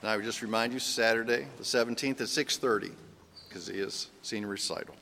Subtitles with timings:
[0.00, 2.92] And I would just remind you, Saturday, the 17th at 6.30,
[3.48, 4.94] because he is senior recital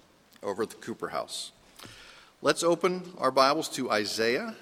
[0.42, 1.52] over at the Cooper House.
[2.42, 4.56] Let's open our Bibles to Isaiah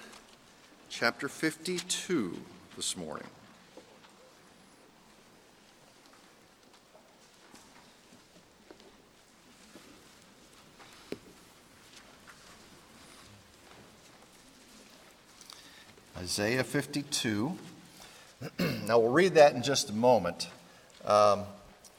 [0.89, 2.37] chapter 52
[2.75, 3.27] this morning.
[16.15, 17.57] Isaiah 52.
[18.59, 20.49] Now, we'll read that in just a moment.
[21.05, 21.43] Um,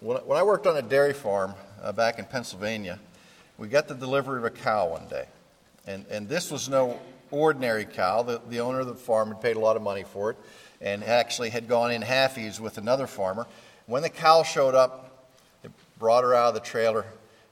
[0.00, 2.98] when, when, I worked on a dairy farm uh, back in Pennsylvania,
[3.56, 5.26] we got the delivery of a cow one day.
[5.86, 6.98] And, and this was no
[7.30, 8.22] ordinary cow.
[8.22, 10.36] The, the owner of the farm had paid a lot of money for it
[10.80, 13.46] and actually had gone in halfies with another farmer.
[13.86, 15.28] When the cow showed up,
[15.62, 17.04] they brought her out of the trailer,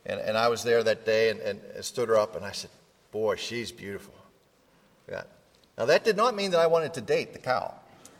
[0.04, 2.70] and, and I was there that day and, and stood her up, and I said,
[3.10, 4.14] Boy, she's beautiful.
[5.10, 5.22] Yeah,
[5.78, 7.74] now, that did not mean that I wanted to date the cow,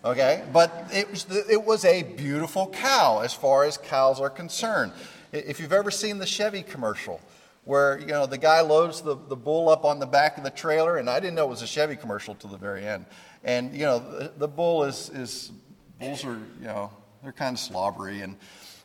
[0.05, 0.45] okay?
[0.53, 4.93] But it was, it was a beautiful cow as far as cows are concerned.
[5.33, 7.21] If you've ever seen the Chevy commercial,
[7.65, 10.51] where you know the guy loads the, the bull up on the back of the
[10.51, 13.07] trailer, and I didn't know it was a Chevy commercial till the very end.
[13.43, 15.53] And you know the, the bull is is
[15.99, 16.91] bulls are you know
[17.23, 18.37] they're kind of slobbery and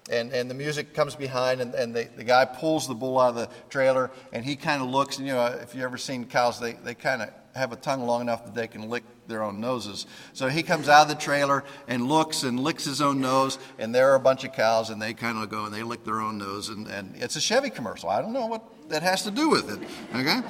[0.09, 3.29] and, and the music comes behind, and, and the, the guy pulls the bull out
[3.29, 6.25] of the trailer, and he kind of looks, and you know, if you've ever seen
[6.25, 9.43] cows, they, they kind of have a tongue long enough that they can lick their
[9.43, 10.05] own noses.
[10.33, 13.93] So he comes out of the trailer and looks and licks his own nose, and
[13.93, 16.21] there are a bunch of cows, and they kind of go and they lick their
[16.21, 18.09] own nose, and, and it's a Chevy commercial.
[18.09, 20.41] I don't know what that has to do with it, okay?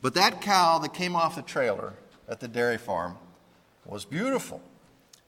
[0.00, 1.94] But that cow that came off the trailer
[2.28, 3.16] at the dairy farm
[3.84, 4.60] was beautiful.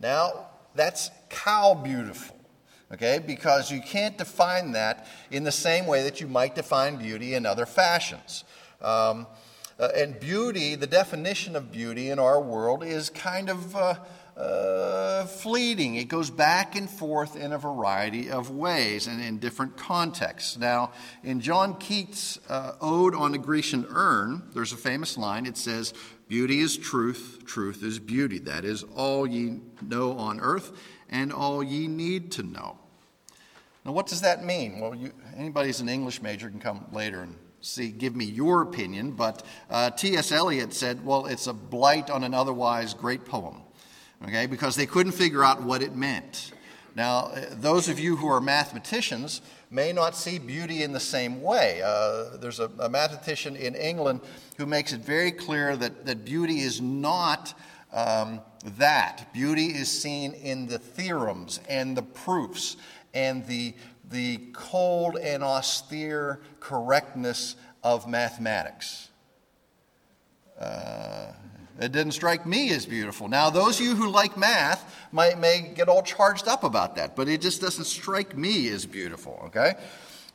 [0.00, 2.36] Now, that's cow beautiful,
[2.92, 3.20] okay?
[3.24, 7.46] Because you can't define that in the same way that you might define beauty in
[7.46, 8.44] other fashions.
[8.80, 9.26] Um,
[9.78, 13.94] uh, and beauty, the definition of beauty in our world is kind of uh,
[14.36, 15.96] uh, fleeting.
[15.96, 20.56] It goes back and forth in a variety of ways and in different contexts.
[20.56, 25.46] Now, in John Keats' uh, Ode on a Grecian Urn, there's a famous line.
[25.46, 25.94] It says,
[26.28, 28.38] Beauty is truth, truth is beauty.
[28.38, 30.72] That is all ye know on earth
[31.10, 32.78] and all ye need to know.
[33.84, 34.80] Now, what does that mean?
[34.80, 38.62] Well, you, anybody who's an English major can come later and see, give me your
[38.62, 40.32] opinion, but uh, T.S.
[40.32, 43.62] Eliot said, well, it's a blight on an otherwise great poem,
[44.22, 46.52] okay, because they couldn't figure out what it meant.
[46.94, 51.42] Now, uh, those of you who are mathematicians may not see beauty in the same
[51.42, 51.80] way.
[51.82, 54.20] Uh, there's a, a, mathematician in England
[54.58, 57.54] who makes it very clear that, that beauty is not
[57.92, 58.40] um,
[58.76, 59.32] that.
[59.32, 62.76] Beauty is seen in the theorems and the proofs
[63.14, 63.74] and the
[64.10, 69.08] the cold and austere correctness of mathematics.
[70.58, 71.32] Uh,
[71.80, 73.28] it didn't strike me as beautiful.
[73.28, 77.16] Now, those of you who like math might, may get all charged up about that,
[77.16, 79.74] but it just doesn't strike me as beautiful, okay?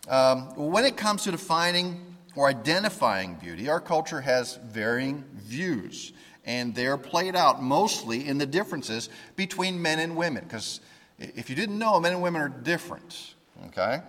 [0.09, 6.11] Um, when it comes to defining or identifying beauty, our culture has varying views,
[6.43, 10.81] and they're played out mostly in the differences between men and women, because
[11.17, 13.35] if you didn't know, men and women are different.
[13.67, 14.01] Okay?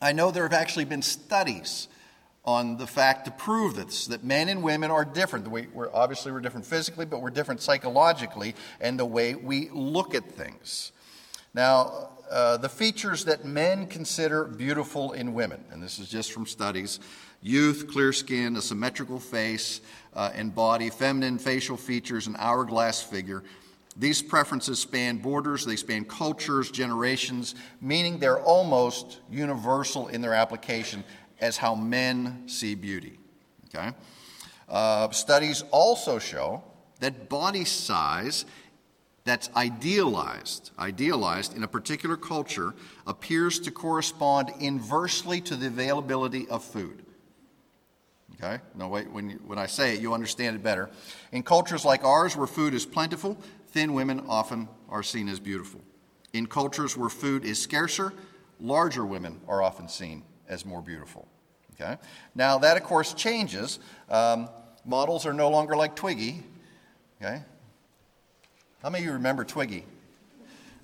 [0.00, 1.88] I know there have actually been studies
[2.44, 5.48] on the fact to prove this that men and women are different.
[5.48, 10.14] We, are obviously we're different physically, but we're different psychologically and the way we look
[10.14, 10.92] at things.
[11.54, 16.46] Now, uh, the features that men consider beautiful in women, and this is just from
[16.46, 17.00] studies
[17.44, 19.82] youth, clear skin, a symmetrical face
[20.14, 23.44] uh, and body, feminine facial features, an hourglass figure.
[23.96, 31.04] These preferences span borders, they span cultures, generations, meaning they're almost universal in their application
[31.40, 33.18] as how men see beauty.
[33.74, 33.92] Okay?
[34.68, 36.62] Uh, studies also show
[37.00, 38.44] that body size
[39.24, 42.74] that's idealized, idealized in a particular culture
[43.06, 47.04] appears to correspond inversely to the availability of food.
[48.34, 48.62] Okay?
[48.74, 50.90] No, wait, when, you, when I say it, you understand it better.
[51.32, 53.38] In cultures like ours, where food is plentiful,
[53.74, 55.80] thin women often are seen as beautiful.
[56.32, 58.12] In cultures where food is scarcer,
[58.60, 61.26] larger women are often seen as more beautiful.
[61.74, 61.96] Okay?
[62.36, 63.80] Now, that of course changes.
[64.08, 64.48] Um,
[64.84, 66.44] models are no longer like Twiggy.
[67.20, 67.42] Okay?
[68.80, 69.84] How many of you remember Twiggy?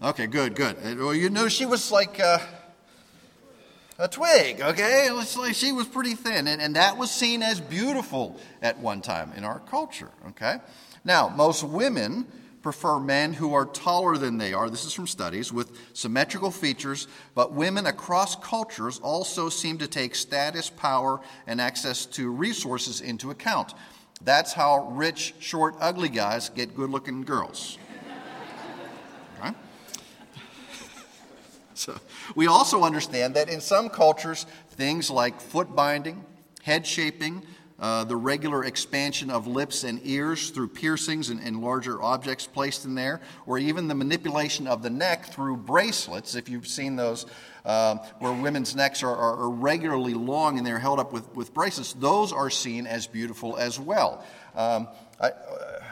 [0.03, 0.77] Okay, good, good.
[0.83, 2.39] Uh, well, you know, she was like uh,
[4.01, 5.11] a twig, okay?
[5.11, 9.33] Like she was pretty thin, and, and that was seen as beautiful at one time
[9.37, 10.57] in our culture, okay?
[11.05, 12.27] Now, most women
[12.63, 14.69] prefer men who are taller than they are.
[14.69, 20.15] This is from studies with symmetrical features, but women across cultures also seem to take
[20.15, 23.75] status, power, and access to resources into account.
[24.23, 27.79] That's how rich, short, ugly guys get good looking girls.
[31.81, 31.99] So
[32.35, 36.23] we also understand that in some cultures, things like foot binding,
[36.63, 37.43] head shaping,
[37.81, 42.85] uh, the regular expansion of lips and ears through piercings and, and, larger objects placed
[42.85, 47.25] in there, or even the manipulation of the neck through bracelets, if you've seen those,
[47.65, 51.55] uh, where women's necks are, are, are, regularly long and they're held up with, with
[51.55, 54.25] bracelets, those are seen as beautiful as well.
[54.55, 54.87] Um,
[55.19, 55.83] I, uh,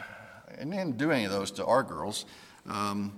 [0.61, 2.27] I, didn't do any of those to our girls.
[2.69, 3.13] Um,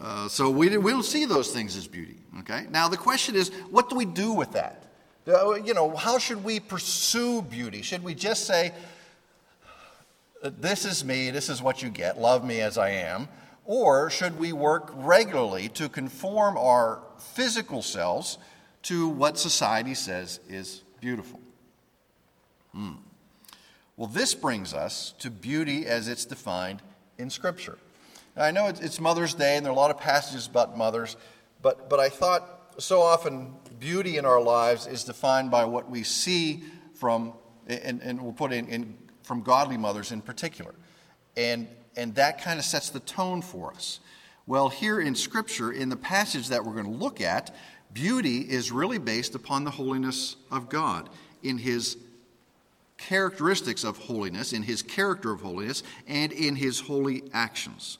[0.00, 2.16] uh, so we, we don't see those things as beauty.
[2.40, 2.66] Okay.
[2.70, 4.87] Now the question is, what do we do with that?
[5.28, 7.82] Uh, you know, how should we pursue beauty?
[7.82, 8.72] Should we just say,
[10.42, 13.28] This is me, this is what you get, love me as I am?
[13.66, 17.00] Or should we work regularly to conform our
[17.34, 18.38] physical selves
[18.84, 21.40] to what society says is beautiful?
[22.72, 22.92] Hmm.
[23.98, 26.80] Well, this brings us to beauty as it's defined
[27.18, 27.76] in Scripture.
[28.34, 31.16] Now, I know it's Mother's Day and there are a lot of passages about mothers,
[31.60, 36.02] but, but I thought so often beauty in our lives is defined by what we
[36.02, 36.62] see
[36.94, 37.32] from,
[37.66, 40.74] and, and we'll put in, in from godly mothers in particular.
[41.36, 44.00] And, and that kind of sets the tone for us.
[44.46, 47.54] Well, here in Scripture, in the passage that we're going to look at,
[47.92, 51.10] beauty is really based upon the holiness of God
[51.42, 51.98] in His
[52.96, 57.98] characteristics of holiness, in His character of holiness, and in His holy actions.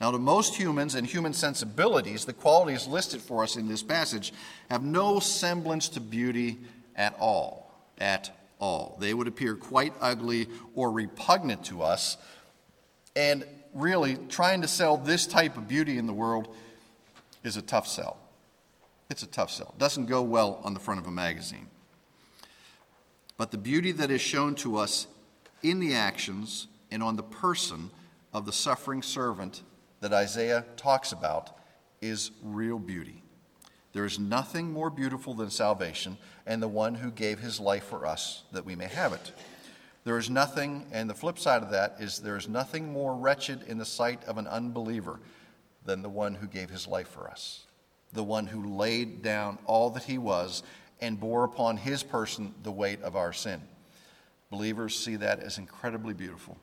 [0.00, 4.32] Now, to most humans and human sensibilities, the qualities listed for us in this passage
[4.70, 6.58] have no semblance to beauty
[6.94, 7.72] at all.
[7.98, 8.96] At all.
[9.00, 12.18] They would appear quite ugly or repugnant to us.
[13.14, 16.54] And really, trying to sell this type of beauty in the world
[17.42, 18.18] is a tough sell.
[19.08, 19.72] It's a tough sell.
[19.76, 21.68] It doesn't go well on the front of a magazine.
[23.38, 25.06] But the beauty that is shown to us
[25.62, 27.90] in the actions and on the person
[28.32, 29.62] of the suffering servant
[30.00, 31.58] that Isaiah talks about
[32.00, 33.22] is real beauty.
[33.92, 38.06] There is nothing more beautiful than salvation and the one who gave his life for
[38.06, 39.32] us that we may have it.
[40.04, 43.62] There is nothing, and the flip side of that is there is nothing more wretched
[43.66, 45.18] in the sight of an unbeliever
[45.84, 47.64] than the one who gave his life for us,
[48.12, 50.62] the one who laid down all that he was
[51.00, 53.60] and bore upon his person the weight of our sin.
[54.50, 56.56] Believers see that as incredibly beautiful,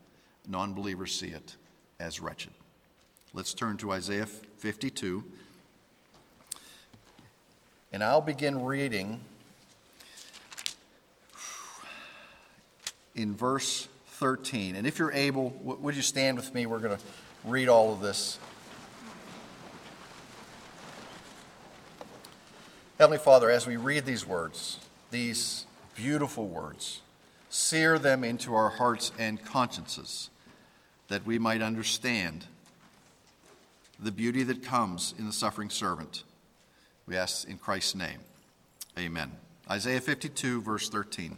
[0.47, 1.57] non believers see it
[1.99, 2.53] as wretched.
[3.35, 5.23] Let's turn to Isaiah 52.
[7.91, 9.21] And I'll begin reading
[13.15, 14.75] in verse 13.
[14.75, 16.67] And if you're able, would you stand with me?
[16.67, 17.03] We're going to
[17.43, 18.37] read all of this.
[22.99, 24.77] Heavenly Father, as we read these words,
[25.09, 25.65] these
[25.95, 27.01] beautiful words,
[27.49, 30.29] sear them into our hearts and consciences
[31.07, 32.45] that we might understand
[33.99, 36.23] the beauty that comes in the suffering servant.
[37.05, 38.19] We ask in Christ's name.
[38.97, 39.31] Amen.
[39.69, 41.37] Isaiah 52, verse 13.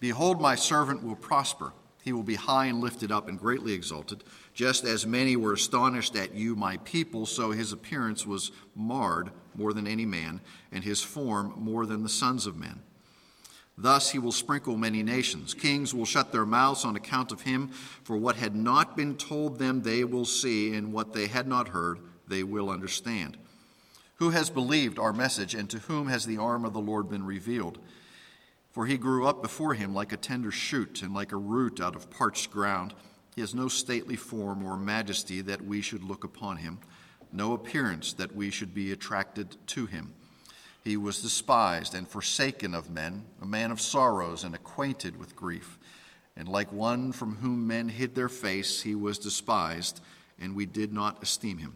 [0.00, 1.72] Behold, my servant will prosper.
[2.02, 4.22] He will be high and lifted up and greatly exalted.
[4.54, 9.72] Just as many were astonished at you, my people, so his appearance was marred more
[9.72, 10.40] than any man,
[10.70, 12.82] and his form more than the sons of men.
[13.78, 15.52] Thus he will sprinkle many nations.
[15.52, 19.58] Kings will shut their mouths on account of him, for what had not been told
[19.58, 23.36] them they will see, and what they had not heard they will understand.
[24.14, 27.26] Who has believed our message, and to whom has the arm of the Lord been
[27.26, 27.78] revealed?
[28.72, 31.96] For he grew up before him like a tender shoot, and like a root out
[31.96, 32.94] of parched ground.
[33.34, 36.78] He has no stately form or majesty that we should look upon him,
[37.30, 40.14] no appearance that we should be attracted to him.
[40.86, 45.80] He was despised and forsaken of men, a man of sorrows and acquainted with grief.
[46.36, 50.00] And like one from whom men hid their face, he was despised,
[50.38, 51.74] and we did not esteem him.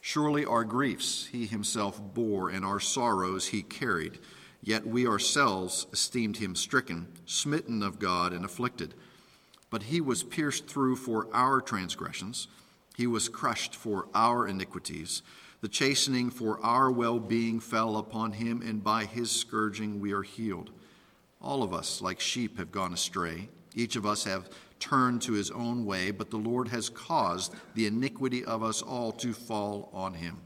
[0.00, 4.18] Surely our griefs he himself bore, and our sorrows he carried.
[4.62, 8.94] Yet we ourselves esteemed him stricken, smitten of God, and afflicted.
[9.68, 12.48] But he was pierced through for our transgressions,
[12.96, 15.20] he was crushed for our iniquities.
[15.60, 20.22] The chastening for our well being fell upon him, and by his scourging we are
[20.22, 20.70] healed.
[21.40, 23.48] All of us, like sheep, have gone astray.
[23.74, 27.86] Each of us have turned to his own way, but the Lord has caused the
[27.86, 30.38] iniquity of us all to fall on him.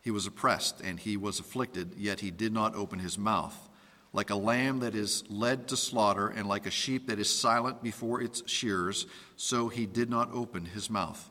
[0.00, 3.68] He was oppressed and he was afflicted, yet he did not open his mouth.
[4.12, 7.82] Like a lamb that is led to slaughter, and like a sheep that is silent
[7.82, 11.30] before its shearers, so he did not open his mouth.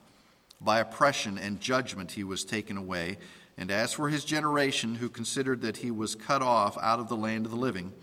[0.62, 3.18] By oppression and judgment he was taken away.
[3.58, 7.16] And as for his generation, who considered that he was cut off out of the
[7.16, 7.94] land of the living,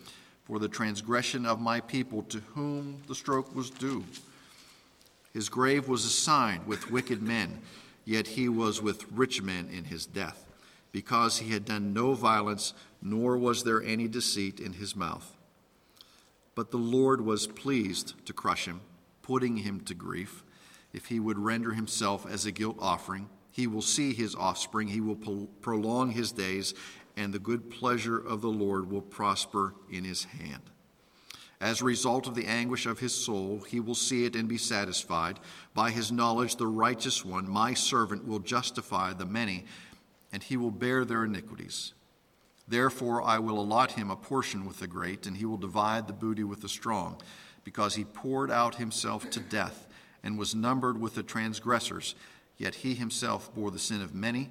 [0.44, 4.04] for the transgression of my people to whom the stroke was due,
[5.32, 7.60] his grave was assigned with wicked men,
[8.04, 10.44] yet he was with rich men in his death,
[10.90, 15.36] because he had done no violence, nor was there any deceit in his mouth.
[16.54, 18.80] But the Lord was pleased to crush him,
[19.22, 20.44] putting him to grief.
[20.92, 25.00] If he would render himself as a guilt offering, he will see his offspring, he
[25.00, 26.74] will prolong his days,
[27.16, 30.62] and the good pleasure of the Lord will prosper in his hand.
[31.60, 34.58] As a result of the anguish of his soul, he will see it and be
[34.58, 35.38] satisfied.
[35.74, 39.66] By his knowledge, the righteous one, my servant, will justify the many,
[40.32, 41.92] and he will bear their iniquities.
[42.66, 46.12] Therefore, I will allot him a portion with the great, and he will divide the
[46.12, 47.20] booty with the strong,
[47.64, 49.86] because he poured out himself to death
[50.22, 52.14] and was numbered with the transgressors.
[52.58, 54.50] Yet he himself bore the sin of many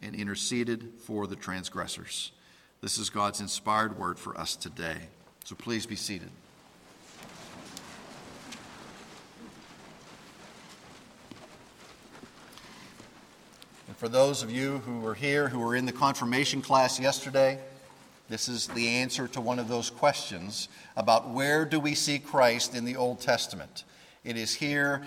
[0.00, 2.32] and interceded for the transgressors.
[2.80, 4.96] This is God's inspired word for us today.
[5.44, 6.30] So please be seated.
[13.86, 17.58] And for those of you who were here, who were in the confirmation class yesterday,
[18.28, 22.74] this is the answer to one of those questions about where do we see Christ
[22.74, 23.84] in the Old Testament.
[24.24, 25.02] It is here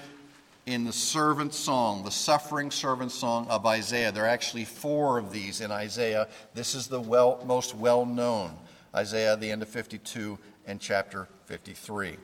[0.66, 4.12] in the servant song, the suffering servant song of Isaiah.
[4.12, 6.28] There are actually four of these in Isaiah.
[6.54, 8.52] This is the well, most well known
[8.94, 12.18] Isaiah, the end of 52, and chapter 53.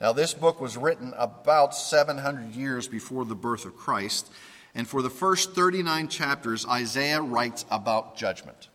[0.00, 4.28] Now, this book was written about 700 years before the birth of Christ,
[4.74, 8.70] and for the first 39 chapters, Isaiah writes about judgment.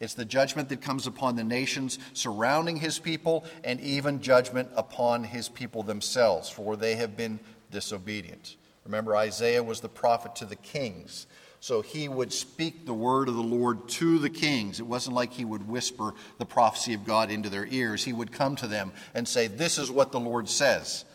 [0.00, 5.24] It's the judgment that comes upon the nations surrounding his people, and even judgment upon
[5.24, 7.38] his people themselves, for they have been
[7.70, 8.56] disobedient.
[8.84, 11.26] Remember, Isaiah was the prophet to the kings.
[11.60, 14.80] So he would speak the word of the Lord to the kings.
[14.80, 18.04] It wasn't like he would whisper the prophecy of God into their ears.
[18.04, 21.06] He would come to them and say, This is what the Lord says.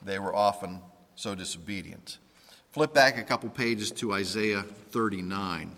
[0.00, 0.80] They were often
[1.16, 2.16] so disobedient.
[2.72, 5.70] Flip back a couple pages to Isaiah 39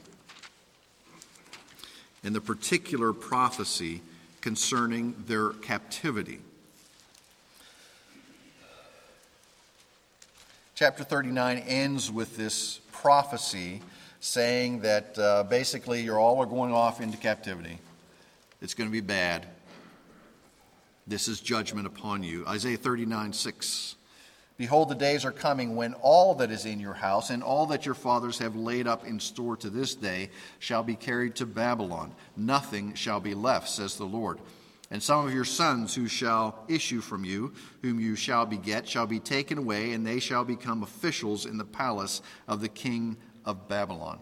[2.27, 4.03] and the particular prophecy
[4.41, 6.41] concerning their captivity.
[10.75, 13.81] Chapter 39 ends with this prophecy
[14.19, 17.79] saying that uh, basically you're all are going off into captivity.
[18.61, 19.47] It's going to be bad.
[21.07, 22.45] This is judgment upon you.
[22.49, 23.95] Isaiah 39 6.
[24.57, 27.85] Behold, the days are coming when all that is in your house and all that
[27.85, 32.15] your fathers have laid up in store to this day shall be carried to Babylon.
[32.37, 34.39] Nothing shall be left, says the Lord.
[34.91, 39.07] And some of your sons who shall issue from you, whom you shall beget, shall
[39.07, 43.69] be taken away, and they shall become officials in the palace of the king of
[43.69, 44.21] Babylon.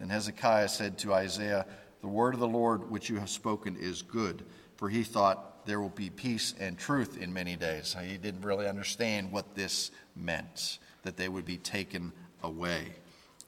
[0.00, 1.66] And Hezekiah said to Isaiah,
[2.00, 4.44] The word of the Lord which you have spoken is good.
[4.76, 7.94] For he thought there will be peace and truth in many days.
[8.02, 12.94] He didn't really understand what this meant, that they would be taken away.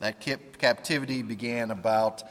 [0.01, 2.23] That captivity began about.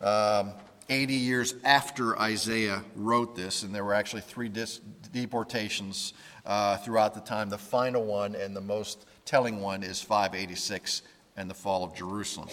[0.00, 0.52] Um,
[0.90, 4.80] 80 years after Isaiah wrote this, and there were actually three dis-
[5.12, 6.14] deportations
[6.46, 7.50] uh, throughout the time.
[7.50, 11.02] The final one and the most telling one is 586
[11.36, 12.48] and the fall of Jerusalem.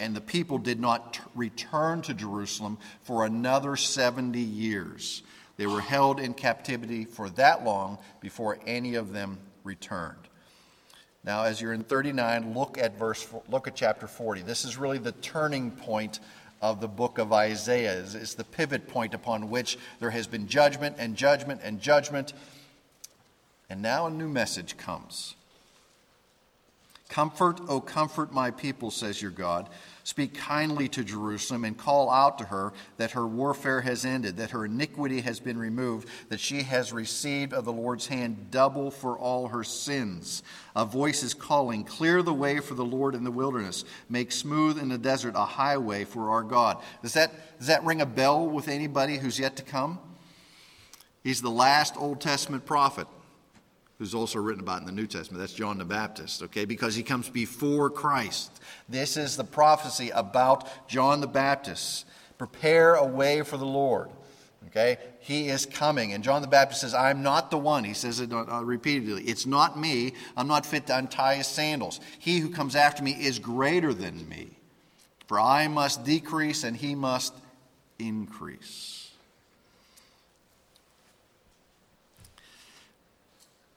[0.00, 5.22] And the people did not t- return to Jerusalem for another 70 years.
[5.56, 10.16] They were held in captivity for that long before any of them returned.
[11.24, 14.42] Now, as you're in 39, look at verse, look at chapter 40.
[14.42, 16.20] This is really the turning point
[16.62, 17.98] of the book of Isaiah.
[18.00, 22.32] It's the pivot point upon which there has been judgment and judgment and judgment.
[23.68, 25.34] And now a new message comes.
[27.08, 29.68] Comfort, O comfort my people, says your God.
[30.06, 34.52] Speak kindly to Jerusalem and call out to her that her warfare has ended, that
[34.52, 39.18] her iniquity has been removed, that she has received of the Lord's hand double for
[39.18, 40.44] all her sins.
[40.76, 44.78] A voice is calling, Clear the way for the Lord in the wilderness, make smooth
[44.78, 46.80] in the desert a highway for our God.
[47.02, 49.98] Does that, does that ring a bell with anybody who's yet to come?
[51.24, 53.08] He's the last Old Testament prophet
[53.98, 55.40] who's also written about in the New Testament.
[55.40, 58.60] That's John the Baptist, okay, because he comes before Christ.
[58.88, 62.06] This is the prophecy about John the Baptist.
[62.38, 64.10] Prepare a way for the Lord.
[64.68, 64.98] Okay?
[65.20, 66.12] He is coming.
[66.12, 67.84] And John the Baptist says, I'm not the one.
[67.84, 69.22] He says it uh, repeatedly.
[69.24, 70.12] It's not me.
[70.36, 72.00] I'm not fit to untie his sandals.
[72.18, 74.50] He who comes after me is greater than me.
[75.28, 77.34] For I must decrease and he must
[77.98, 79.05] increase.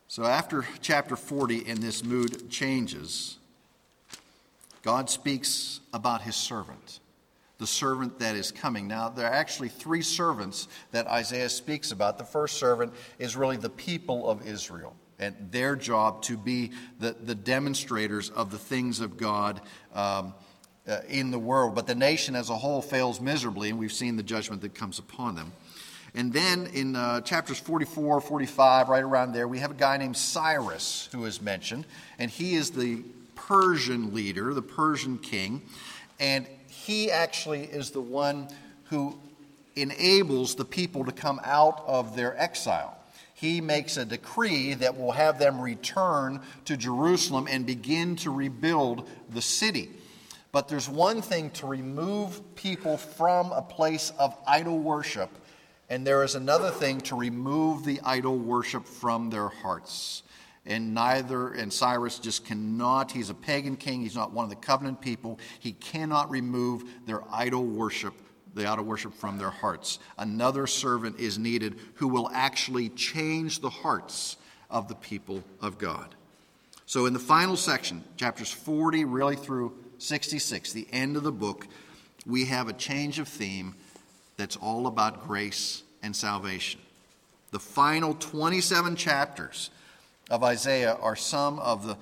[0.09, 3.37] So, after chapter 40 and this mood changes,
[4.81, 6.99] God speaks about his servant,
[7.59, 8.87] the servant that is coming.
[8.87, 12.17] Now, there are actually three servants that Isaiah speaks about.
[12.17, 14.95] The first servant is really the people of Israel.
[15.19, 19.61] and their job to be the, the demonstrators of the things of God
[19.93, 20.33] um,
[20.87, 21.75] uh, in the world.
[21.75, 24.97] But the nation as a whole fails miserably, and we've seen the judgment that comes
[24.97, 25.51] upon them.
[26.15, 30.17] And then in uh, chapters 44, 45, right around there, we have a guy named
[30.17, 31.85] Cyrus who is mentioned,
[32.17, 33.03] and he is the
[33.35, 35.61] Persian leader, the Persian king,
[36.19, 38.47] and he actually is the one
[38.85, 39.17] who
[39.75, 42.97] enables the people to come out of their exile.
[43.33, 49.07] He makes a decree that will have them return to Jerusalem and begin to rebuild
[49.29, 49.89] the city.
[50.51, 55.29] But there's one thing to remove people from a place of idol worship,
[55.89, 60.23] and there is another thing to remove the idol worship from their hearts.
[60.65, 64.55] And neither, and Cyrus just cannot, he's a pagan king, he's not one of the
[64.55, 65.39] covenant people.
[65.59, 68.13] He cannot remove their idol worship,
[68.53, 69.97] the idol worship from their hearts.
[70.17, 74.37] Another servant is needed who will actually change the hearts
[74.69, 76.13] of the people of God.
[76.85, 81.67] So, in the final section, chapters 40 really through 66, the end of the book,
[82.25, 83.75] we have a change of theme
[84.39, 86.79] that's all about grace and salvation.
[87.51, 89.69] The final 27 chapters
[90.29, 91.97] of Isaiah are some of the,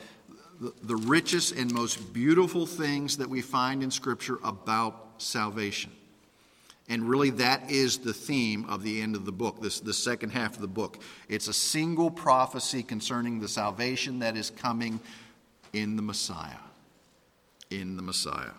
[0.60, 5.92] the, the, richest and most beautiful things that we find in Scripture about salvation.
[6.90, 10.30] And really, that is the theme of the end of the book, this, the second
[10.30, 11.00] half of the book.
[11.28, 15.00] It's a single prophecy concerning the salvation that is coming
[15.74, 16.60] in the Messiah
[17.70, 18.52] in the Messiah.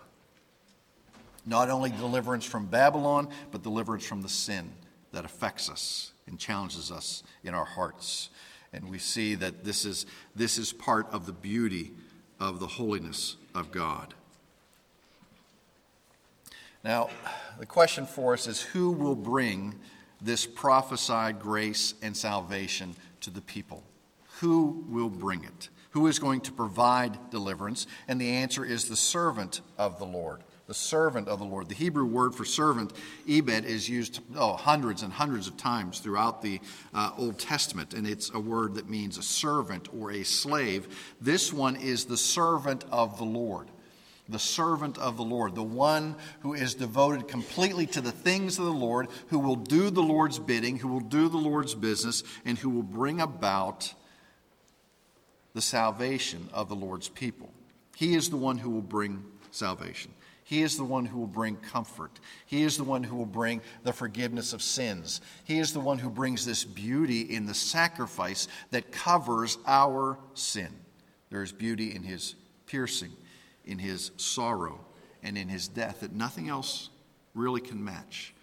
[1.45, 4.71] Not only deliverance from Babylon, but deliverance from the sin
[5.11, 8.29] that affects us and challenges us in our hearts.
[8.71, 10.05] And we see that this is,
[10.35, 11.91] this is part of the beauty
[12.39, 14.13] of the holiness of God.
[16.83, 17.09] Now,
[17.59, 19.75] the question for us is who will bring
[20.21, 23.83] this prophesied grace and salvation to the people?
[24.39, 25.69] Who will bring it?
[25.91, 27.87] Who is going to provide deliverance?
[28.07, 30.43] And the answer is the servant of the Lord.
[30.69, 31.67] The servant of the Lord.
[31.67, 32.93] The Hebrew word for servant,
[33.27, 36.61] ebed, is used oh, hundreds and hundreds of times throughout the
[36.93, 41.15] uh, Old Testament, and it's a word that means a servant or a slave.
[41.19, 43.67] This one is the servant of the Lord
[44.27, 48.65] the servant of the Lord, the one who is devoted completely to the things of
[48.65, 52.55] the Lord, who will do the Lord's bidding, who will do the Lord's business, and
[52.55, 53.91] who will bring about
[55.55, 57.49] the salvation of the Lord's people.
[57.95, 60.13] He is the one who will bring salvation.
[60.49, 62.19] He is the one who will bring comfort.
[62.47, 65.21] He is the one who will bring the forgiveness of sins.
[65.43, 70.69] He is the one who brings this beauty in the sacrifice that covers our sin.
[71.29, 72.33] There is beauty in his
[72.65, 73.11] piercing,
[73.63, 74.79] in his sorrow,
[75.21, 76.89] and in his death that nothing else
[77.35, 78.33] really can match.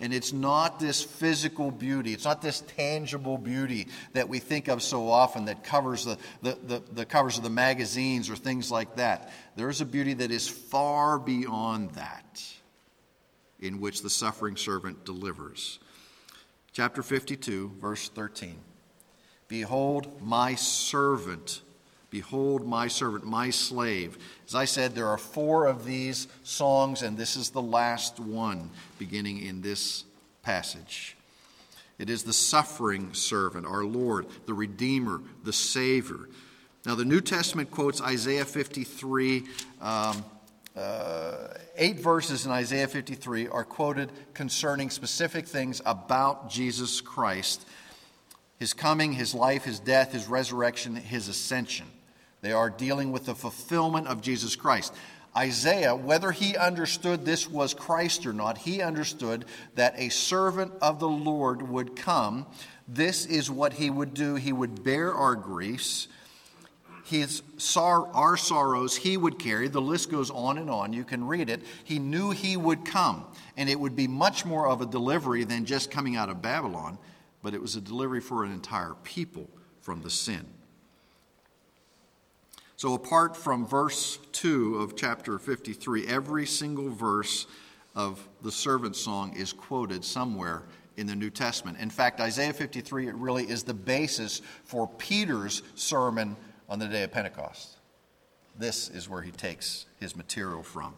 [0.00, 4.82] And it's not this physical beauty, it's not this tangible beauty that we think of
[4.82, 8.96] so often that covers the, the, the, the, covers of the magazines or things like
[8.96, 9.32] that.
[9.56, 12.44] There is a beauty that is far beyond that,
[13.58, 15.78] in which the suffering servant delivers.
[16.72, 18.58] Chapter 52, verse 13
[19.48, 21.62] Behold, my servant
[22.10, 24.16] Behold, my servant, my slave.
[24.46, 28.70] As I said, there are four of these songs, and this is the last one
[28.98, 30.04] beginning in this
[30.42, 31.16] passage.
[31.98, 36.28] It is the suffering servant, our Lord, the Redeemer, the Savior.
[36.84, 39.44] Now, the New Testament quotes Isaiah 53.
[39.80, 40.24] Um,
[40.76, 47.66] uh, eight verses in Isaiah 53 are quoted concerning specific things about Jesus Christ
[48.58, 51.86] his coming, his life, his death, his resurrection, his ascension.
[52.40, 54.94] They are dealing with the fulfillment of Jesus Christ.
[55.36, 59.44] Isaiah, whether he understood this was Christ or not, he understood
[59.74, 62.46] that a servant of the Lord would come.
[62.88, 64.36] This is what he would do.
[64.36, 66.08] He would bear our griefs,
[67.04, 67.42] his,
[67.76, 69.68] our sorrows he would carry.
[69.68, 70.94] The list goes on and on.
[70.94, 71.62] You can read it.
[71.84, 73.26] He knew he would come,
[73.58, 76.98] and it would be much more of a delivery than just coming out of Babylon,
[77.42, 79.50] but it was a delivery for an entire people
[79.82, 80.46] from the sin.
[82.78, 87.46] So, apart from verse 2 of chapter 53, every single verse
[87.94, 90.64] of the servant song is quoted somewhere
[90.98, 91.78] in the New Testament.
[91.80, 96.36] In fact, Isaiah 53 it really is the basis for Peter's sermon
[96.68, 97.78] on the day of Pentecost.
[98.58, 100.94] This is where he takes his material from.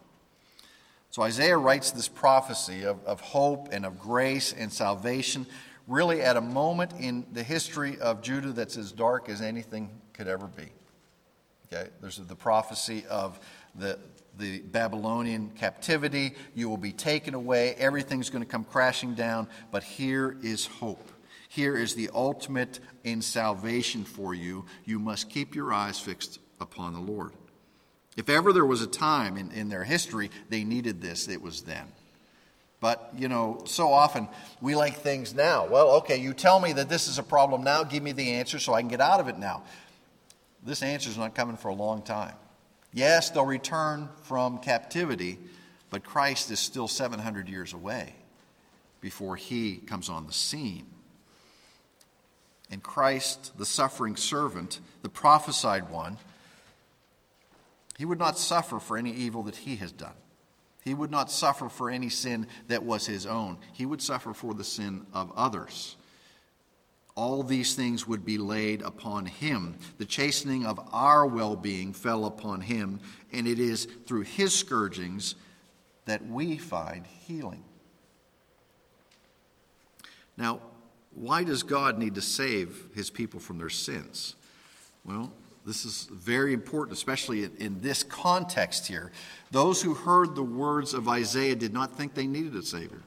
[1.11, 5.47] So Isaiah writes this prophecy of, of hope and of grace and salvation,
[5.87, 10.27] really at a moment in the history of Judah that's as dark as anything could
[10.27, 10.73] ever be.
[11.71, 13.39] Okay, there's the prophecy of
[13.75, 13.99] the,
[14.39, 16.35] the Babylonian captivity.
[16.55, 17.75] You will be taken away.
[17.75, 19.49] Everything's going to come crashing down.
[19.71, 21.11] But here is hope.
[21.49, 24.65] Here is the ultimate in salvation for you.
[24.85, 27.33] You must keep your eyes fixed upon the Lord.
[28.17, 31.63] If ever there was a time in, in their history they needed this, it was
[31.63, 31.87] then.
[32.81, 34.29] But, you know, so often
[34.61, 35.67] we like things now.
[35.67, 38.59] Well, okay, you tell me that this is a problem now, give me the answer
[38.59, 39.65] so I can get out of it now.
[40.65, 42.35] This answer is not coming for a long time.
[42.93, 45.39] Yes, they'll return from captivity,
[45.91, 48.15] but Christ is still 700 years away
[49.01, 50.87] before he comes on the scene.
[52.71, 56.19] And Christ, the suffering servant, the prophesied one,
[57.97, 60.15] he would not suffer for any evil that he has done.
[60.85, 63.59] He would not suffer for any sin that was his own.
[63.73, 65.97] He would suffer for the sin of others.
[67.19, 69.75] All these things would be laid upon him.
[69.97, 73.01] The chastening of our well being fell upon him,
[73.33, 75.35] and it is through his scourgings
[76.05, 77.65] that we find healing.
[80.37, 80.61] Now,
[81.13, 84.37] why does God need to save his people from their sins?
[85.05, 85.33] Well,
[85.67, 89.11] this is very important, especially in, this context here.
[89.51, 93.03] Those who heard the words of Isaiah did not think they needed a Savior.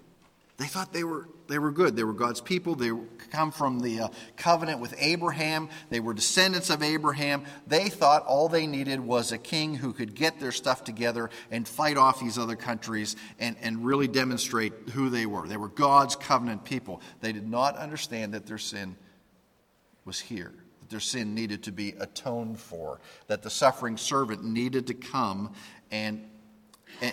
[0.62, 1.96] They thought they were, they were good.
[1.96, 2.76] They were God's people.
[2.76, 2.92] They
[3.32, 5.70] come from the uh, covenant with Abraham.
[5.90, 7.46] They were descendants of Abraham.
[7.66, 11.68] They thought all they needed was a king who could get their stuff together and
[11.68, 15.48] fight off these other countries and, and really demonstrate who they were.
[15.48, 17.02] They were God's covenant people.
[17.22, 18.96] They did not understand that their sin
[20.06, 24.86] was here that their sin needed to be atoned for, that the suffering servant needed
[24.88, 25.54] to come
[25.90, 26.24] and,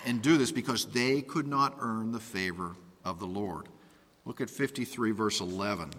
[0.04, 2.76] and do this because they could not earn the favor
[3.08, 3.66] of the Lord.
[4.24, 5.90] Look at 53, verse 11.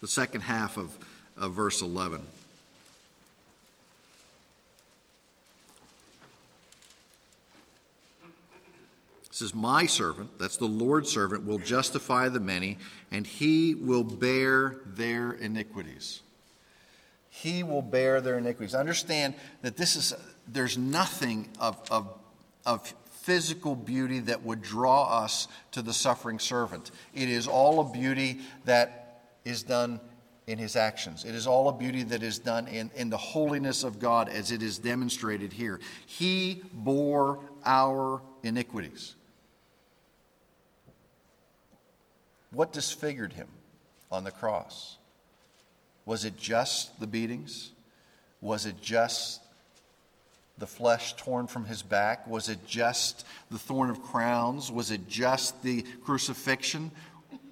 [0.00, 0.96] The second half of,
[1.36, 2.22] of verse 11.
[9.36, 12.78] says, My servant, that's the Lord's servant, will justify the many,
[13.10, 16.22] and he will bear their iniquities.
[17.28, 18.74] He will bear their iniquities.
[18.74, 20.14] Understand that this is,
[20.48, 22.18] there's nothing of, of,
[22.64, 22.94] of
[23.26, 26.92] physical beauty that would draw us to the suffering servant.
[27.12, 29.98] It is all a beauty that is done
[30.46, 31.24] in his actions.
[31.24, 34.52] It is all a beauty that is done in, in the holiness of God as
[34.52, 35.80] it is demonstrated here.
[36.06, 39.16] He bore our iniquities.
[42.52, 43.48] What disfigured him
[44.12, 44.98] on the cross?
[46.04, 47.72] Was it just the beatings?
[48.40, 49.40] Was it just
[50.58, 52.26] the flesh torn from his back?
[52.26, 54.72] Was it just the thorn of crowns?
[54.72, 56.90] Was it just the crucifixion?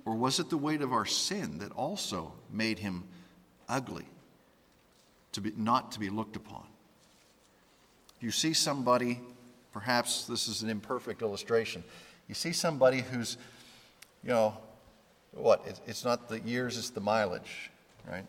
[0.05, 3.05] Or was it the weight of our sin that also made him
[3.69, 4.07] ugly,
[5.33, 6.65] to be, not to be looked upon?
[8.21, 9.21] You see somebody,
[9.73, 11.85] perhaps this is an imperfect illustration,
[12.29, 13.37] you see somebody who's,
[14.23, 14.57] you know,
[15.33, 15.67] what?
[15.87, 17.71] It's not the years, it's the mileage,
[18.11, 18.27] right?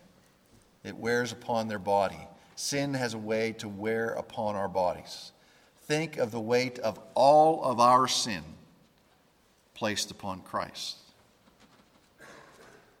[0.84, 2.18] It wears upon their body.
[2.56, 5.32] Sin has a way to wear upon our bodies.
[5.86, 8.42] Think of the weight of all of our sin
[9.74, 10.96] placed upon Christ.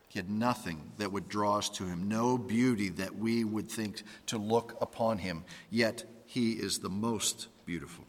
[0.08, 4.02] He had nothing that would draw us to him, no beauty that we would think
[4.26, 8.05] to look upon him, yet he is the most beautiful.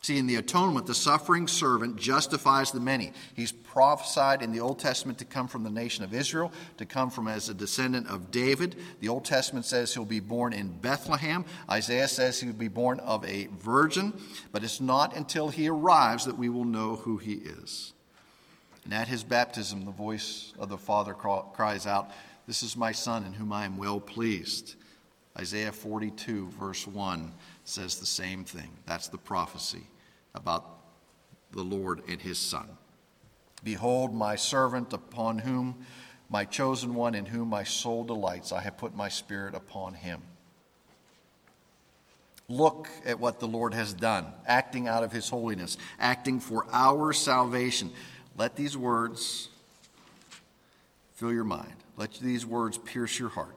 [0.00, 3.12] See, in the atonement, the suffering servant justifies the many.
[3.34, 7.10] He's prophesied in the Old Testament to come from the nation of Israel, to come
[7.10, 8.76] from as a descendant of David.
[9.00, 11.44] The Old Testament says he'll be born in Bethlehem.
[11.68, 14.14] Isaiah says he'll be born of a virgin,
[14.52, 17.92] but it's not until he arrives that we will know who he is.
[18.84, 22.10] And at his baptism, the voice of the Father cries out,
[22.46, 24.76] This is my Son in whom I am well pleased.
[25.36, 27.32] Isaiah 42, verse 1
[27.68, 28.70] says the same thing.
[28.86, 29.86] That's the prophecy
[30.34, 30.64] about
[31.52, 32.68] the Lord and his Son.
[33.62, 35.84] Behold, my servant upon whom
[36.30, 40.22] my chosen one, in whom my soul delights, I have put my spirit upon him.
[42.48, 47.12] Look at what the Lord has done, acting out of his holiness, acting for our
[47.12, 47.92] salvation.
[48.36, 49.48] Let these words
[51.14, 51.74] fill your mind.
[51.96, 53.56] Let these words pierce your heart.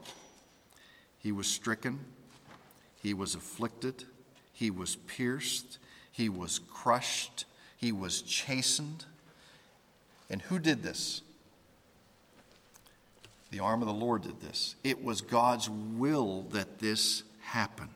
[1.20, 2.00] He was stricken
[3.02, 4.04] he was afflicted,
[4.54, 5.80] he was pierced,
[6.12, 7.46] he was crushed,
[7.78, 9.06] he was chastened.
[10.30, 11.22] And who did this?
[13.50, 14.76] The arm of the Lord did this.
[14.84, 17.90] It was God's will that this happen.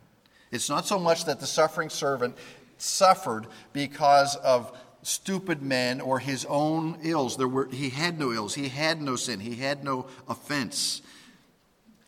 [0.51, 2.35] It's not so much that the suffering servant
[2.77, 7.37] suffered because of stupid men or his own ills.
[7.37, 11.01] There were, he had no ills, he had no sin, he had no offense.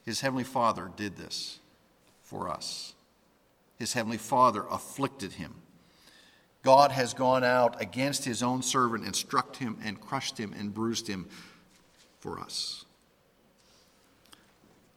[0.03, 1.60] His heavenly Father did this
[2.27, 2.93] for us.
[3.79, 5.55] His heavenly Father afflicted him.
[6.61, 10.73] God has gone out against his own servant and struck him and crushed him and
[10.73, 11.27] bruised him
[12.19, 12.83] for us.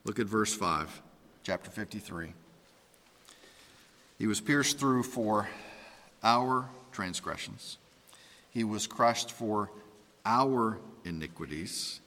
[0.04, 1.02] Look at verse 5,
[1.44, 2.32] chapter 53.
[4.18, 5.48] He was pierced through for
[6.24, 7.78] our transgressions,
[8.50, 9.70] he was crushed for
[10.26, 12.00] our iniquities.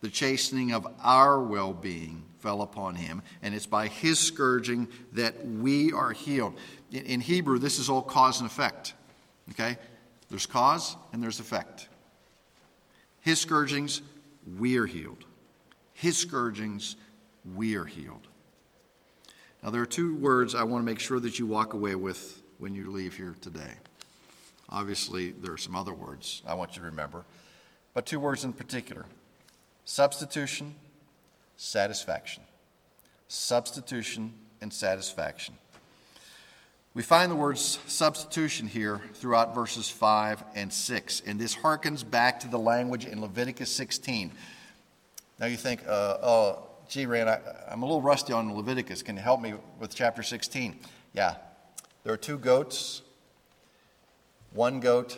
[0.00, 5.46] The chastening of our well being fell upon him, and it's by his scourging that
[5.46, 6.54] we are healed.
[6.92, 8.94] In, in Hebrew, this is all cause and effect.
[9.50, 9.76] Okay?
[10.30, 11.88] There's cause and there's effect.
[13.20, 14.02] His scourgings,
[14.58, 15.24] we are healed.
[15.94, 16.96] His scourgings,
[17.54, 18.26] we are healed.
[19.62, 22.40] Now, there are two words I want to make sure that you walk away with
[22.58, 23.72] when you leave here today.
[24.70, 27.24] Obviously, there are some other words I want you to remember,
[27.94, 29.06] but two words in particular
[29.88, 30.74] substitution,
[31.56, 32.42] satisfaction.
[33.26, 35.54] Substitution and satisfaction.
[36.92, 42.38] We find the words substitution here throughout verses 5 and 6, and this harkens back
[42.40, 44.30] to the language in Leviticus 16.
[45.40, 49.02] Now you think, uh, oh, gee, Rand, I, I'm a little rusty on Leviticus.
[49.02, 50.78] Can you help me with chapter 16?
[51.14, 51.36] Yeah.
[52.04, 53.00] There are two goats.
[54.52, 55.16] One goat,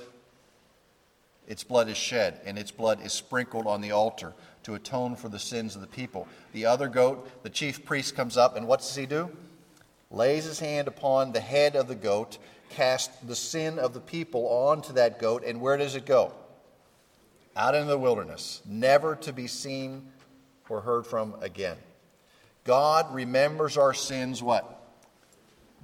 [1.48, 5.28] its blood is shed, and its blood is sprinkled on the altar to atone for
[5.28, 6.28] the sins of the people.
[6.52, 9.30] The other goat, the chief priest comes up, and what does he do?
[10.10, 12.38] Lays his hand upon the head of the goat,
[12.70, 16.32] casts the sin of the people onto that goat, and where does it go?
[17.56, 20.06] Out into the wilderness, never to be seen
[20.68, 21.76] or heard from again.
[22.64, 24.80] God remembers our sins what?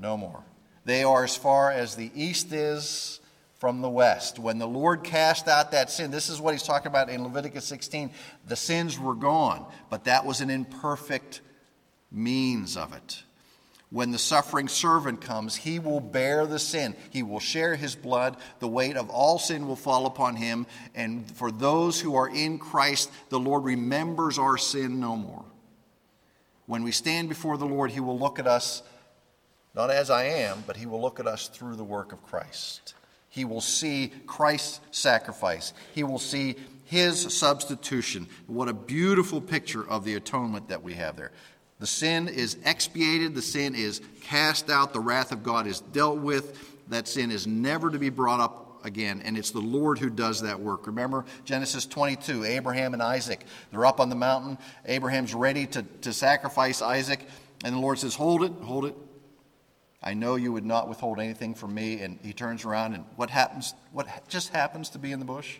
[0.01, 0.45] No more.
[0.85, 3.21] They are as far as the east is
[3.59, 4.39] from the west.
[4.39, 7.65] When the Lord cast out that sin, this is what he's talking about in Leviticus
[7.65, 8.11] 16.
[8.47, 11.41] The sins were gone, but that was an imperfect
[12.11, 13.23] means of it.
[13.91, 16.97] When the suffering servant comes, he will bear the sin.
[17.11, 18.37] He will share his blood.
[18.59, 20.67] The weight of all sin will fall upon him.
[20.95, 25.45] And for those who are in Christ, the Lord remembers our sin no more.
[26.67, 28.83] When we stand before the Lord, he will look at us,
[29.73, 32.95] not as I am, but he will look at us through the work of Christ.
[33.37, 35.75] He will see Christ's sacrifice.
[35.95, 38.29] He will see his substitution.
[38.47, 41.33] What a beautiful picture of the atonement that we have there.
[41.79, 46.17] The sin is expiated, the sin is cast out, the wrath of God is dealt
[46.17, 46.89] with.
[46.89, 50.41] That sin is never to be brought up again, and it's the Lord who does
[50.41, 50.87] that work.
[50.87, 53.45] Remember Genesis 22, Abraham and Isaac.
[53.71, 54.57] They're up on the mountain.
[54.87, 57.21] Abraham's ready to, to sacrifice Isaac,
[57.63, 58.97] and the Lord says, Hold it, hold it.
[60.07, 62.01] I know you would not withhold anything from me.
[62.01, 63.75] And he turns around, and what happens?
[63.91, 65.59] What just happens to be in the bush?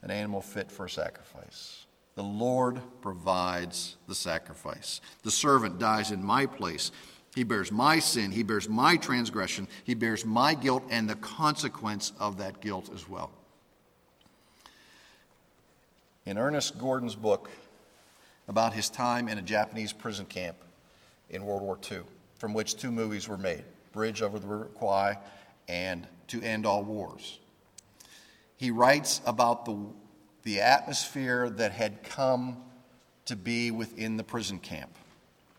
[0.00, 1.84] An animal fit for sacrifice.
[2.14, 5.02] The Lord provides the sacrifice.
[5.24, 6.90] The servant dies in my place.
[7.34, 12.12] He bears my sin, he bears my transgression, he bears my guilt and the consequence
[12.18, 13.30] of that guilt as well.
[16.26, 17.50] In Ernest Gordon's book
[18.48, 20.56] about his time in a Japanese prison camp
[21.28, 22.00] in World War II,
[22.40, 25.18] from which two movies were made Bridge over the River Kwai
[25.68, 27.38] and To End All Wars,
[28.56, 29.76] he writes about the
[30.42, 32.56] the atmosphere that had come
[33.26, 34.90] to be within the prison camp.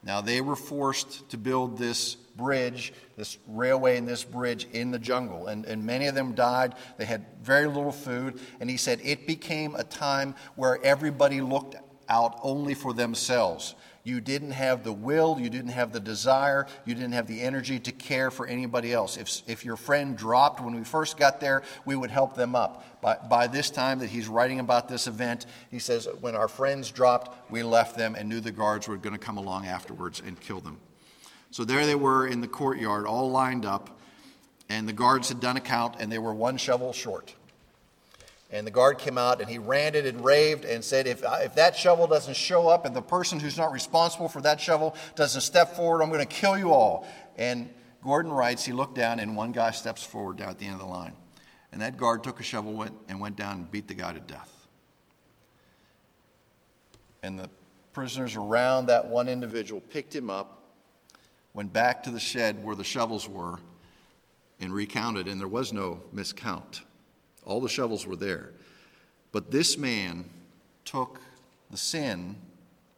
[0.03, 4.97] Now, they were forced to build this bridge, this railway and this bridge in the
[4.97, 6.73] jungle, and, and many of them died.
[6.97, 11.75] They had very little food, and he said it became a time where everybody looked
[12.09, 13.75] out only for themselves.
[14.03, 17.79] You didn't have the will, you didn't have the desire, you didn't have the energy
[17.79, 19.17] to care for anybody else.
[19.17, 23.01] If, if your friend dropped when we first got there, we would help them up.
[23.01, 26.89] By, by this time that he's writing about this event, he says, when our friends
[26.89, 30.39] dropped, we left them and knew the guards were going to come along afterwards and
[30.39, 30.77] kill them.
[31.51, 33.99] So there they were in the courtyard, all lined up,
[34.69, 37.35] and the guards had done a count, and they were one shovel short.
[38.51, 41.75] And the guard came out and he ranted and raved and said, if, if that
[41.75, 45.75] shovel doesn't show up and the person who's not responsible for that shovel doesn't step
[45.75, 47.07] forward, I'm going to kill you all.
[47.37, 47.69] And
[48.03, 50.81] Gordon writes, he looked down and one guy steps forward down at the end of
[50.81, 51.13] the line.
[51.71, 54.19] And that guard took a shovel went, and went down and beat the guy to
[54.19, 54.67] death.
[57.23, 57.49] And the
[57.93, 60.63] prisoners around that one individual picked him up,
[61.53, 63.59] went back to the shed where the shovels were,
[64.59, 66.81] and recounted, and there was no miscount.
[67.45, 68.51] All the shovels were there.
[69.31, 70.25] But this man
[70.85, 71.19] took
[71.69, 72.35] the sin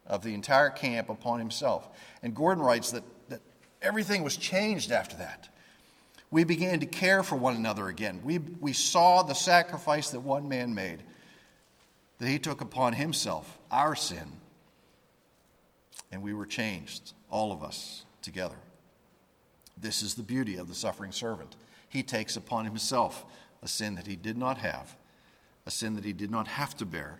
[0.07, 1.87] of the entire camp upon himself.
[2.21, 3.41] And Gordon writes that, that
[3.81, 5.49] everything was changed after that.
[6.31, 8.21] We began to care for one another again.
[8.23, 11.03] We, we saw the sacrifice that one man made,
[12.17, 14.31] that he took upon himself our sin.
[16.11, 18.55] And we were changed, all of us together.
[19.77, 21.55] This is the beauty of the suffering servant.
[21.87, 23.25] He takes upon himself
[23.63, 24.95] a sin that he did not have,
[25.65, 27.19] a sin that he did not have to bear,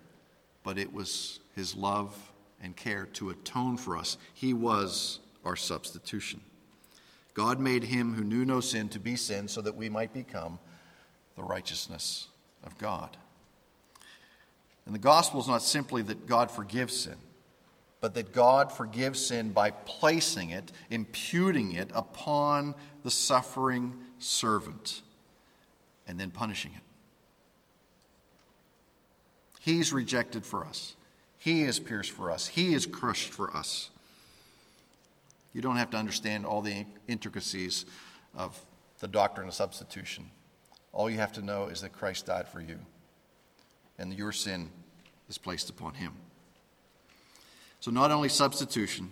[0.62, 4.18] but it was his love and care to atone for us.
[4.34, 6.40] He was our substitution.
[7.32, 10.58] God made him who knew no sin to be sin so that we might become
[11.36, 12.28] the righteousness
[12.62, 13.16] of God.
[14.86, 17.16] And the gospel is not simply that God forgives sin,
[18.00, 25.02] but that God forgives sin by placing it, imputing it upon the suffering servant,
[26.06, 26.82] and then punishing it.
[29.60, 30.94] He's rejected for us.
[31.38, 32.46] He is pierced for us.
[32.46, 33.90] He is crushed for us.
[35.54, 37.86] You don't have to understand all the intricacies
[38.36, 38.60] of
[38.98, 40.30] the doctrine of substitution.
[40.92, 42.78] All you have to know is that Christ died for you,
[43.98, 44.70] and your sin
[45.28, 46.12] is placed upon him.
[47.80, 49.10] So, not only substitution,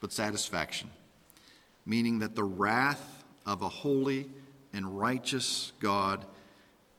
[0.00, 0.90] but satisfaction,
[1.86, 4.28] meaning that the wrath of a holy
[4.74, 6.24] and righteous God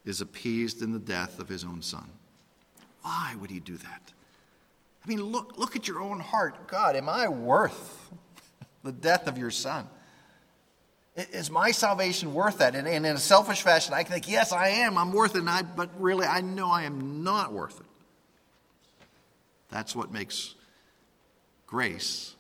[0.05, 2.09] is appeased in the death of his own Son.
[3.01, 4.13] Why would he do that?
[5.03, 6.67] I mean, look, look at your own heart.
[6.67, 8.09] God, am I worth
[8.83, 9.87] the death of your son.
[11.15, 12.75] Is my salvation worth that?
[12.75, 14.97] And, in a selfish fashion, I think, yes, I am.
[14.97, 15.47] I'm worth it.
[15.47, 17.85] I, but really, I know I am not worth it.
[19.69, 20.55] That's what makes
[21.67, 22.35] grace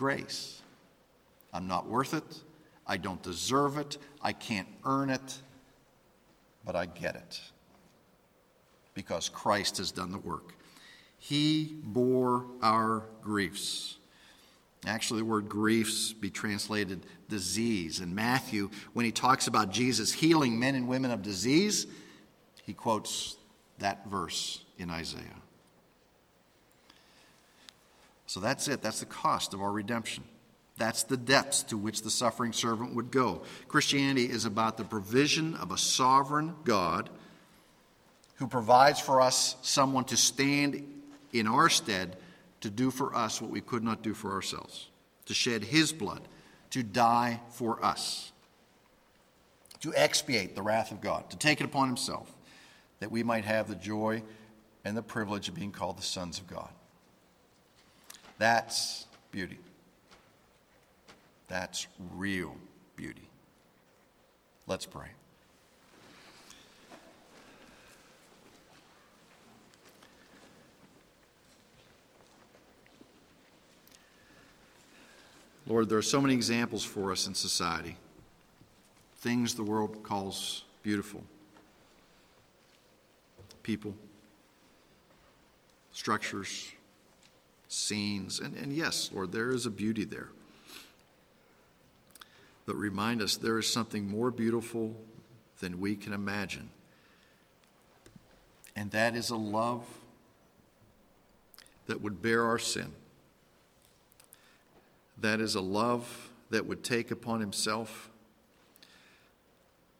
[0.00, 0.62] grace.
[1.52, 2.24] I'm not worth it.
[2.86, 3.98] I don't deserve it.
[4.22, 5.40] I can't earn it.
[6.64, 7.40] But I get it
[8.92, 10.54] because Christ has done the work.
[11.18, 13.96] He bore our griefs.
[14.86, 18.00] Actually, the word griefs be translated disease.
[18.00, 21.86] And Matthew, when he talks about Jesus healing men and women of disease,
[22.62, 23.36] he quotes
[23.78, 25.24] that verse in Isaiah.
[28.26, 28.80] So that's it.
[28.80, 30.24] That's the cost of our redemption.
[30.80, 33.42] That's the depths to which the suffering servant would go.
[33.68, 37.10] Christianity is about the provision of a sovereign God
[38.36, 40.82] who provides for us someone to stand
[41.34, 42.16] in our stead
[42.62, 44.88] to do for us what we could not do for ourselves,
[45.26, 46.22] to shed his blood,
[46.70, 48.32] to die for us,
[49.82, 52.32] to expiate the wrath of God, to take it upon himself,
[53.00, 54.22] that we might have the joy
[54.86, 56.70] and the privilege of being called the sons of God.
[58.38, 59.58] That's beauty.
[61.50, 62.54] That's real
[62.94, 63.28] beauty.
[64.68, 65.08] Let's pray.
[75.66, 77.96] Lord, there are so many examples for us in society,
[79.18, 81.22] things the world calls beautiful
[83.62, 83.94] people,
[85.92, 86.72] structures,
[87.68, 88.40] scenes.
[88.40, 90.28] And, and yes, Lord, there is a beauty there.
[92.66, 94.94] But remind us there is something more beautiful
[95.60, 96.70] than we can imagine.
[98.76, 99.84] And that is a love
[101.86, 102.92] that would bear our sin
[105.20, 108.10] that is a love that would take upon himself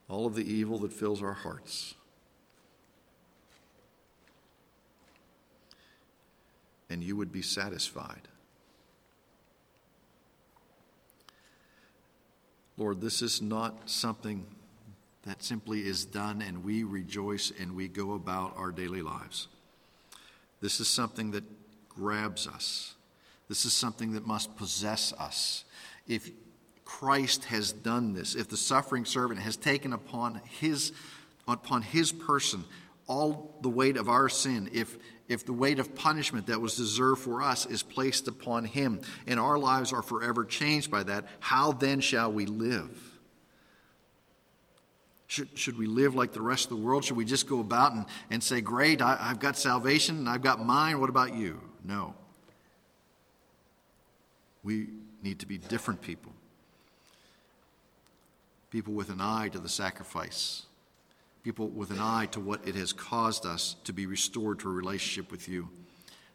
[0.09, 1.95] all of the evil that fills our hearts.
[6.89, 8.27] And you would be satisfied.
[12.81, 14.45] Lord, this is not something
[15.23, 19.47] that simply is done and we rejoice and we go about our daily lives.
[20.61, 21.45] This is something that
[21.89, 22.95] grabs us
[23.51, 25.65] this is something that must possess us.
[26.07, 26.31] If
[26.85, 30.93] Christ has done this, if the suffering servant has taken upon his,
[31.49, 32.63] upon his person
[33.09, 34.97] all the weight of our sin, if,
[35.31, 39.39] if the weight of punishment that was deserved for us is placed upon him, and
[39.39, 42.91] our lives are forever changed by that, how then shall we live?
[45.29, 47.05] Should, should we live like the rest of the world?
[47.05, 50.43] Should we just go about and, and say, Great, I, I've got salvation and I've
[50.43, 50.99] got mine.
[50.99, 51.61] What about you?
[51.85, 52.15] No.
[54.65, 54.89] We
[55.23, 56.33] need to be different people.
[58.71, 60.67] People with an eye to the sacrifice.
[61.43, 64.73] People with an eye to what it has caused us to be restored to a
[64.73, 65.69] relationship with you.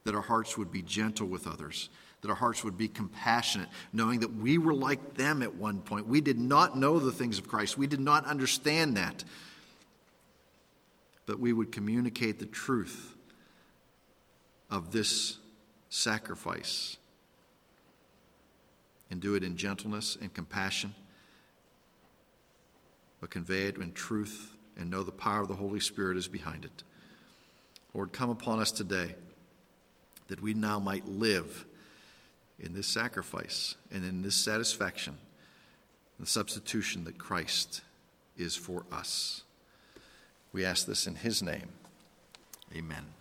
[0.04, 1.90] That our hearts would be gentle with others.
[2.22, 6.08] That our hearts would be compassionate, knowing that we were like them at one point.
[6.08, 9.24] We did not know the things of Christ, we did not understand that.
[11.28, 13.16] But we would communicate the truth
[14.70, 15.38] of this
[15.90, 16.98] sacrifice
[19.10, 20.94] and do it in gentleness and compassion,
[23.22, 26.66] but convey it in truth and know the power of the Holy Spirit is behind
[26.66, 26.84] it.
[27.94, 29.16] Lord, come upon us today
[30.28, 31.66] that we now might live
[32.60, 35.18] in this sacrifice and in this satisfaction,
[36.20, 37.82] the substitution that Christ
[38.38, 39.44] is for us.
[40.52, 41.70] We ask this in his name.
[42.76, 43.15] Amen.